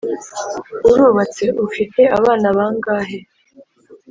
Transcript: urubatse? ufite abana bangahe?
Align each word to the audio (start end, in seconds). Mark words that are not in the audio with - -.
urubatse? 0.89 1.45
ufite 1.65 2.01
abana 2.17 2.47
bangahe? 2.57 3.19